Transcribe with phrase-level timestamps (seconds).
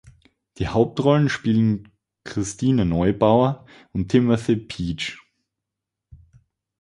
[0.57, 1.89] Die Hauptrollen spielen
[2.23, 5.19] Christine Neubauer und Timothy Peach.